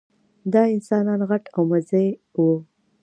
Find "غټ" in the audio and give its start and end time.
1.29-1.43